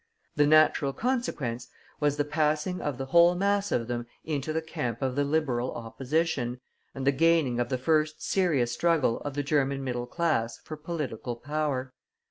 [0.35, 1.67] The natural consequence
[1.99, 5.71] was the passing of the whole mass of them into the camp of the Liberal
[5.75, 6.59] Opposition,
[6.95, 11.35] and the gaining of the first serious struggle of the German middle class for political
[11.35, 11.93] power.